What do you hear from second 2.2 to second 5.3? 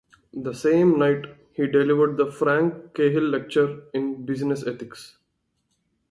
Frank Cahill Lecture in Business Ethics.